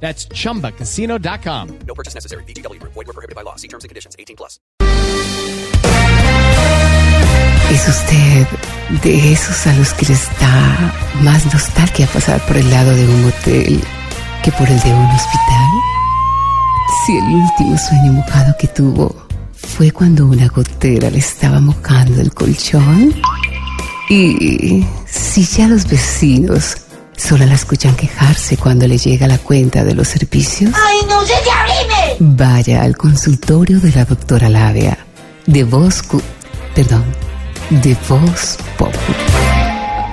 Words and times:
That's 0.00 0.28
chumbacasino.com. 0.28 1.78
No 1.86 1.94
purchase 1.94 2.14
necessary. 2.14 2.44
VGW 2.44 2.78
Group. 2.78 2.92
Void 2.94 3.06
were 3.08 3.12
prohibited 3.12 3.34
by 3.34 3.42
law. 3.42 3.56
See 3.56 3.68
terms 3.68 3.84
and 3.84 3.88
conditions. 3.88 4.14
18 4.18 4.36
plus. 4.36 4.60
¿Es 7.70 7.88
usted 7.88 8.46
de 9.02 9.32
esos 9.32 9.66
a 9.66 9.74
los 9.74 9.92
que 9.94 10.06
les 10.06 10.28
da 10.38 10.94
más 11.22 11.44
nostalgia 11.52 12.06
pasar 12.06 12.40
por 12.46 12.56
el 12.56 12.70
lado 12.70 12.94
de 12.94 13.04
un 13.08 13.24
hotel 13.24 13.80
que 14.44 14.52
por 14.52 14.68
el 14.68 14.80
de 14.80 14.92
un 14.92 15.06
hospital? 15.06 15.66
Si 17.04 17.16
el 17.18 17.24
último 17.24 17.76
sueño 17.76 18.12
mojado 18.12 18.54
que 18.58 18.68
tuvo 18.68 19.26
fue 19.52 19.90
cuando 19.90 20.26
una 20.26 20.46
gotera 20.48 21.10
le 21.10 21.18
estaba 21.18 21.60
mojando 21.60 22.20
el 22.20 22.32
colchón. 22.32 23.12
Y 24.08 24.86
si 25.06 25.44
ya 25.44 25.66
los 25.66 25.88
vecinos 25.88 26.76
solo 27.16 27.46
la 27.46 27.54
escuchan 27.54 27.96
quejarse 27.96 28.56
cuando 28.56 28.86
le 28.86 28.98
llega 28.98 29.26
la 29.26 29.38
cuenta 29.38 29.84
de 29.84 29.94
los 29.94 30.08
servicios. 30.08 30.72
¡Ay, 30.74 30.98
no 31.08 31.22
se 31.22 31.34
te 31.42 31.50
abrime! 31.50 32.16
Vaya 32.36 32.82
al 32.82 32.96
consultorio 32.96 33.80
de 33.80 33.92
la 33.92 34.04
doctora 34.04 34.48
Labia, 34.48 34.98
de 35.46 35.64
Voz... 35.64 36.02
Perdón, 36.74 37.04
de 37.70 37.96
Voz 38.08 38.58
Pop. 38.76 38.94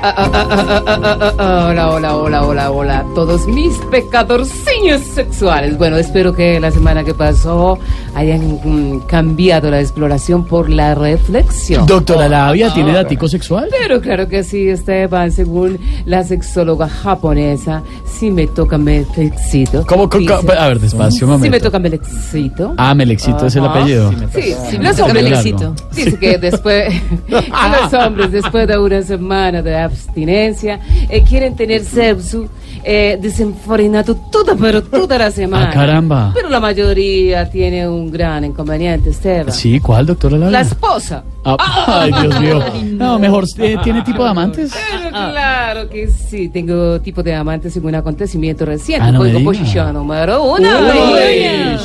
Hola, 0.03 1.89
hola, 1.93 2.17
hola, 2.17 2.43
hola, 2.45 2.71
hola. 2.71 3.05
Todos 3.15 3.47
mis 3.47 3.73
pecadorciños 3.89 4.99
sexuales. 5.01 5.77
Bueno, 5.77 5.95
espero 5.95 6.33
que 6.35 6.59
la 6.59 6.71
semana 6.71 7.05
que 7.05 7.13
pasó 7.13 7.79
hayan 8.13 8.59
mm, 8.61 8.99
cambiado 9.07 9.71
la 9.71 9.79
exploración 9.79 10.43
por 10.43 10.69
la 10.69 10.93
reflexión. 10.93 11.85
Doctora 11.85 12.27
Labia, 12.27 12.73
¿tiene 12.73 12.91
datico 12.91 13.29
sexual? 13.29 13.69
Pero 13.71 14.01
claro 14.01 14.27
que 14.27 14.43
sí, 14.43 14.67
Esteban, 14.67 15.31
según 15.31 15.79
la 16.05 16.23
sexóloga 16.23 16.89
japonesa, 16.89 17.81
si 18.05 18.29
me 18.29 18.47
toca 18.47 18.77
me 18.77 19.05
excito. 19.15 19.85
¿Cómo? 19.87 20.09
a 20.57 20.67
ver, 20.67 20.79
despacio, 20.81 21.27
un 21.27 21.35
Si 21.35 21.39
me 21.43 21.47
momento. 21.47 21.65
toca 21.67 21.79
me 21.79 21.87
excito. 21.87 22.73
Ah, 22.75 22.93
Melexito 22.93 23.45
es 23.47 23.55
el 23.55 23.63
apellido. 23.65 24.11
Sí, 24.33 24.53
me 24.77 24.83
los 24.83 24.97
toca 24.97 25.05
hombres, 25.07 25.23
Melexito. 25.23 25.73
dice 25.95 26.19
que 26.19 26.37
después, 26.37 26.93
los 27.29 27.93
hombres 27.93 28.33
después 28.33 28.67
de 28.67 28.77
una 28.77 29.01
semana 29.01 29.61
de 29.61 29.92
abstinencia 29.93 30.79
eh, 31.09 31.23
quieren 31.23 31.55
tener 31.55 31.83
sexo 31.83 32.47
eh, 32.83 33.17
desenfrenado 33.21 34.15
toda, 34.31 34.55
pero 34.55 34.83
toda 34.83 35.17
la 35.17 35.31
semana. 35.31 35.69
Ah, 35.69 35.73
caramba. 35.73 36.31
Pero 36.33 36.49
la 36.49 36.59
mayoría 36.59 37.49
tiene 37.49 37.87
un 37.87 38.11
gran 38.11 38.43
inconveniente, 38.43 39.09
Esteban. 39.09 39.53
Sí, 39.53 39.79
¿cuál, 39.79 40.05
doctora? 40.05 40.37
La 40.37 40.61
esposa. 40.61 41.23
Ah, 41.45 42.01
ay, 42.01 42.11
Dios 42.21 42.39
mío. 42.39 42.59
No, 42.93 43.19
mejor, 43.19 43.45
eh, 43.57 43.75
¿tiene 43.83 44.01
tipo 44.03 44.23
de 44.23 44.29
amantes? 44.29 44.71
Pero 45.13 45.31
claro 45.31 45.89
que 45.89 46.07
sí, 46.07 46.49
tengo 46.49 46.99
tipo 47.01 47.21
de 47.21 47.35
amantes 47.35 47.77
en 47.77 47.85
un 47.85 47.95
acontecimiento 47.95 48.65
reciente. 48.65 49.07
Ah, 49.07 49.11
no 49.11 49.23
diga. 49.23 49.39
posición 49.39 49.93
número 49.93 50.43
uno. 50.43 50.69
Uy. 51.13 51.43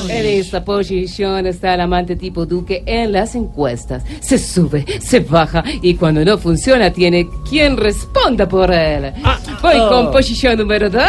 En 0.09 0.27
esta 0.27 0.65
posición 0.65 1.47
está 1.47 1.75
el 1.75 1.83
amante 1.83 2.17
tipo 2.17 2.47
Duque 2.47 2.83
en 2.87 3.13
las 3.13 3.35
encuestas. 3.35 4.03
Se 4.21 4.39
sube, 4.39 4.85
se 5.01 5.21
baja 5.21 5.63
y 5.83 5.95
cuando 5.95 6.25
no 6.25 6.39
funciona 6.39 6.91
tiene 6.91 7.29
quien 7.49 7.77
responda 7.77 8.49
por 8.49 8.73
él. 8.73 9.13
Voy 9.63 9.79
con 9.89 10.11
posición 10.11 10.59
número 10.59 10.89
dos. 10.89 11.03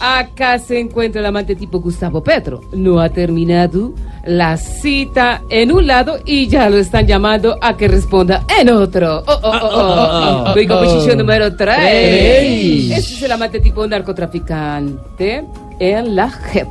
Acá 0.00 0.58
se 0.58 0.80
encuentra 0.80 1.20
el 1.20 1.26
amante 1.26 1.54
tipo 1.54 1.78
Gustavo 1.78 2.22
Petro. 2.24 2.62
No 2.72 3.00
ha 3.00 3.10
terminado 3.10 3.92
la 4.24 4.56
cita 4.56 5.42
en 5.48 5.72
un 5.72 5.86
lado 5.86 6.18
y 6.24 6.48
ya 6.48 6.68
lo 6.68 6.76
están 6.76 7.06
llamando 7.06 7.58
a 7.60 7.76
que 7.76 7.88
responda 7.88 8.44
en 8.58 8.70
otro. 8.70 9.22
Oh, 9.26 9.40
oh, 9.42 9.50
oh, 9.52 9.68
oh, 9.72 10.44
oh. 10.48 10.54
Voy 10.54 10.66
con 10.66 10.84
posición 10.84 11.18
número 11.18 11.54
3. 11.56 11.60
Tres. 11.60 12.90
Este 12.90 13.14
es 13.14 13.22
el 13.22 13.32
amante 13.32 13.60
tipo 13.60 13.86
narcotraficante 13.86 15.44
en 15.78 16.16
la 16.16 16.30
JEP. 16.30 16.68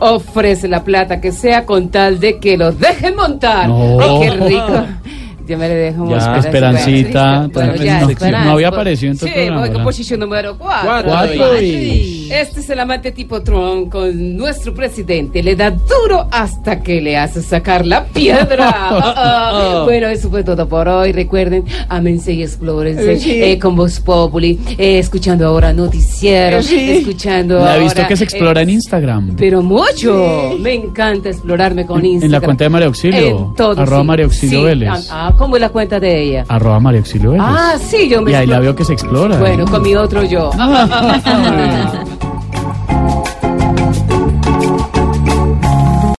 Ofrece 0.00 0.66
la 0.66 0.82
plata 0.82 1.20
que 1.20 1.30
sea 1.30 1.64
con 1.64 1.88
tal 1.90 2.18
de 2.18 2.38
que 2.38 2.56
lo 2.56 2.72
dejen 2.72 3.14
montar. 3.14 3.68
No. 3.68 4.00
Ay, 4.00 4.28
qué 4.28 4.30
rico. 4.36 4.86
Yo 5.48 5.56
me 5.56 5.66
le 5.68 5.74
dejo 5.74 6.04
Ya, 6.04 6.10
montar. 6.10 6.38
Esperancita, 6.38 7.48
Bueno, 7.52 7.72
no- 7.74 7.82
ya, 7.82 8.00
no- 8.00 8.10
Esperanza. 8.10 8.44
no 8.44 8.52
había 8.52 8.68
aparecido 8.68 9.12
en 9.12 9.18
tu 9.18 9.26
Sí, 9.26 9.32
programa, 9.32 9.66
voy 9.68 9.82
posición 9.84 10.20
número 10.20 10.58
4. 10.58 10.88
Cuatro 11.06 11.62
y... 11.62 12.28
Este 12.30 12.60
es 12.60 12.68
el 12.68 12.78
amante 12.80 13.10
tipo 13.12 13.40
Trump 13.42 13.90
con 13.90 14.36
nuestro 14.36 14.74
presidente. 14.74 15.42
Le 15.42 15.56
da 15.56 15.70
duro 15.70 16.28
hasta 16.30 16.80
que 16.82 17.00
le 17.00 17.16
hace 17.16 17.40
sacar 17.42 17.86
la 17.86 18.04
piedra. 18.04 18.74
Ah, 19.00 19.12
ah. 19.16 19.82
Bueno, 19.84 20.08
eso 20.08 20.28
fue 20.30 20.42
todo 20.44 20.68
por 20.68 20.86
hoy. 20.88 21.12
Recuerden, 21.12 21.64
amense 21.88 22.32
y 22.32 22.42
explórense 22.42 23.52
eh, 23.52 23.58
con 23.58 23.74
Voz 23.76 24.00
Populi, 24.00 24.58
eh, 24.76 24.98
escuchando 24.98 25.46
ahora 25.46 25.72
noticieros, 25.72 26.70
escuchando 26.70 27.58
La 27.60 27.76
he 27.76 27.80
visto 27.80 27.98
ahora, 28.00 28.08
que 28.08 28.16
se 28.16 28.24
explora 28.24 28.60
eh, 28.60 28.64
en 28.64 28.70
Instagram. 28.70 29.36
Pero 29.36 29.62
mucho. 29.62 30.56
Me 30.60 30.74
encanta 30.74 31.30
explorarme 31.30 31.86
con 31.86 32.00
En- 32.00 32.04
en 32.06 32.10
la 32.12 32.14
Instagram. 32.26 32.44
cuenta 32.44 32.64
de 32.64 32.70
María 32.70 32.86
Auxilio, 32.88 33.28
En 33.50 33.54
todo, 33.54 33.80
arroba 33.80 34.00
sí. 34.02 34.06
María 34.06 34.24
Auxilio 34.26 34.58
Sí. 34.60 34.64
Vélez. 34.64 35.08
Ah, 35.10 35.34
¿cómo 35.38 35.56
es 35.56 35.60
la 35.62 35.70
cuenta 35.70 35.98
de 35.98 36.22
ella? 36.22 36.44
Arroba 36.48 36.80
María 36.80 37.00
Auxilio 37.00 37.30
Vélez. 37.30 37.46
Ah, 37.48 37.76
sí, 37.78 38.08
yo 38.08 38.20
me 38.20 38.32
Y 38.32 38.34
ahí 38.34 38.46
la 38.46 38.58
veo 38.60 38.74
que 38.74 38.84
se 38.84 38.92
explora. 38.92 39.38
Bueno, 39.38 39.64
con 39.64 39.80
mi 39.82 39.94
otro 39.94 40.24
yo. 40.24 40.50